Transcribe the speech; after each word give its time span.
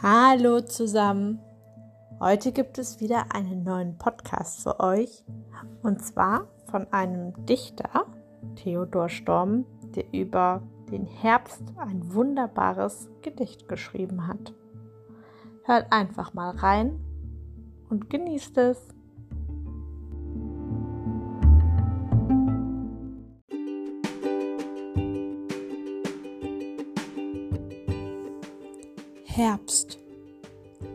Hallo 0.00 0.60
zusammen. 0.60 1.40
Heute 2.20 2.52
gibt 2.52 2.78
es 2.78 3.00
wieder 3.00 3.34
einen 3.34 3.64
neuen 3.64 3.98
Podcast 3.98 4.62
für 4.62 4.78
euch 4.80 5.24
und 5.82 6.00
zwar 6.02 6.46
von 6.70 6.86
einem 6.92 7.32
Dichter, 7.46 8.06
Theodor 8.54 9.08
Storm, 9.08 9.64
der 9.96 10.04
über 10.12 10.62
den 10.90 11.04
Herbst 11.06 11.62
ein 11.76 12.14
wunderbares 12.14 13.08
Gedicht 13.22 13.68
geschrieben 13.68 14.26
hat. 14.26 14.54
Hört 15.64 15.92
einfach 15.92 16.32
mal 16.32 16.50
rein 16.50 17.00
und 17.88 18.08
genießt 18.08 18.56
es. 18.58 18.78
Herbst 29.38 30.00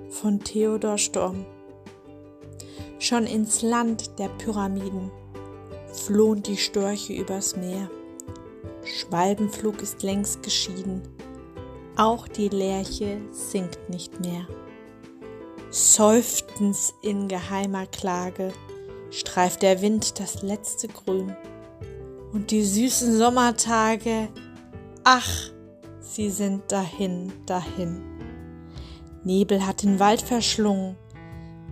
von 0.09 0.43
Theodor 0.43 0.97
Storm. 0.97 1.45
Schon 2.99 3.25
ins 3.25 3.61
Land 3.61 4.19
der 4.19 4.27
Pyramiden 4.27 5.11
flohen 5.93 6.43
die 6.43 6.57
Störche 6.57 7.13
übers 7.13 7.55
Meer. 7.55 7.89
Schwalbenflug 8.83 9.81
ist 9.81 10.03
längst 10.03 10.43
geschieden, 10.43 11.03
auch 11.95 12.27
die 12.27 12.49
Lerche 12.49 13.21
singt 13.31 13.79
nicht 13.89 14.19
mehr. 14.19 14.45
Seufzens 15.69 16.93
in 17.01 17.29
geheimer 17.29 17.85
Klage 17.85 18.51
streift 19.09 19.61
der 19.61 19.81
Wind 19.81 20.19
das 20.19 20.41
letzte 20.41 20.89
Grün. 20.89 21.33
Und 22.33 22.51
die 22.51 22.65
süßen 22.65 23.17
Sommertage, 23.17 24.27
ach, 25.05 25.31
sie 26.01 26.29
sind 26.29 26.69
dahin, 26.69 27.31
dahin. 27.45 28.13
Nebel 29.23 29.65
hat 29.65 29.83
den 29.83 29.99
Wald 29.99 30.21
verschlungen, 30.21 30.95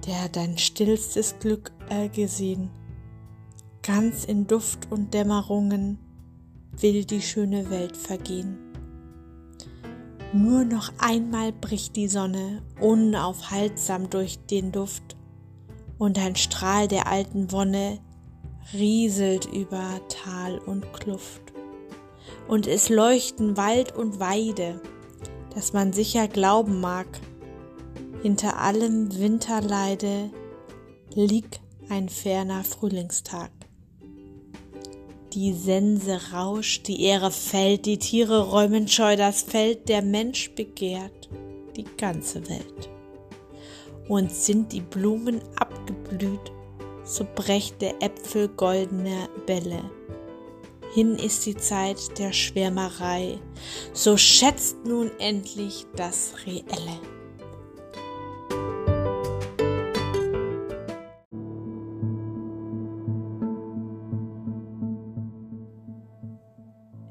der 0.05 0.29
dein 0.29 0.57
stillstes 0.57 1.35
Glück 1.39 1.71
ergesehen. 1.89 2.69
Ganz 3.83 4.25
in 4.25 4.47
Duft 4.47 4.91
und 4.91 5.13
Dämmerungen 5.13 5.99
will 6.77 7.05
die 7.05 7.21
schöne 7.21 7.69
Welt 7.69 7.97
vergehen. 7.97 8.57
Nur 10.33 10.63
noch 10.63 10.93
einmal 10.97 11.51
bricht 11.51 11.95
die 11.95 12.07
Sonne 12.07 12.61
unaufhaltsam 12.79 14.09
durch 14.09 14.39
den 14.45 14.71
Duft, 14.71 15.17
und 16.01 16.17
ein 16.17 16.35
Strahl 16.35 16.87
der 16.87 17.05
alten 17.05 17.51
Wonne 17.51 17.99
rieselt 18.73 19.45
über 19.45 20.01
Tal 20.09 20.57
und 20.57 20.91
Kluft. 20.93 21.53
Und 22.47 22.65
es 22.65 22.89
leuchten 22.89 23.55
Wald 23.55 23.95
und 23.95 24.19
Weide, 24.19 24.81
dass 25.53 25.73
man 25.73 25.93
sicher 25.93 26.27
glauben 26.27 26.81
mag, 26.81 27.05
hinter 28.21 28.57
allem 28.59 29.17
Winterleide 29.17 30.29
liegt 31.13 31.59
ein 31.89 32.07
ferner 32.07 32.63
Frühlingstag. 32.63 33.51
Die 35.33 35.53
Sense 35.53 36.19
rauscht, 36.33 36.87
die 36.87 37.03
Ehre 37.03 37.31
fällt, 37.31 37.85
die 37.85 37.97
Tiere 37.97 38.49
räumen 38.49 38.87
scheu 38.87 39.15
das 39.15 39.41
Feld, 39.41 39.87
der 39.89 40.01
Mensch 40.01 40.51
begehrt 40.51 41.29
die 41.75 41.85
ganze 41.97 42.47
Welt. 42.49 42.89
Und 44.07 44.31
sind 44.31 44.73
die 44.73 44.81
Blumen 44.81 45.41
abgeblüht, 45.55 46.51
so 47.05 47.25
brecht 47.35 47.81
der 47.81 48.01
Äpfel 48.01 48.49
goldene 48.49 49.29
Bälle. 49.45 49.89
Hin 50.93 51.15
ist 51.15 51.45
die 51.45 51.55
Zeit 51.55 52.19
der 52.19 52.33
Schwärmerei, 52.33 53.39
so 53.93 54.17
schätzt 54.17 54.85
nun 54.85 55.09
endlich 55.17 55.85
das 55.95 56.33
Reelle. 56.45 56.99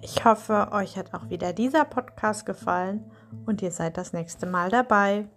Ich 0.03 0.25
hoffe, 0.25 0.69
euch 0.73 0.97
hat 0.97 1.13
auch 1.13 1.29
wieder 1.29 1.53
dieser 1.53 1.85
Podcast 1.85 2.47
gefallen 2.47 3.11
und 3.47 3.61
ihr 3.61 3.71
seid 3.71 3.99
das 3.99 4.13
nächste 4.13 4.47
Mal 4.47 4.71
dabei. 4.71 5.29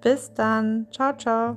Bis 0.00 0.32
dann. 0.32 0.86
Ciao, 0.90 1.16
ciao. 1.16 1.56